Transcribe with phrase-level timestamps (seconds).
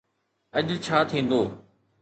[0.57, 1.41] اڄ ڇا ٿيندو؟